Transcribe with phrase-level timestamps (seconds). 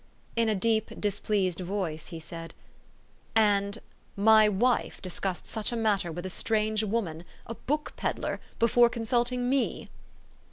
[0.35, 2.55] In a deep, displeased voice he said,"
[3.35, 3.77] And
[4.15, 9.47] my wife discussed such a matter with a strange woman, a book peddler, before consulting
[9.47, 9.89] me?"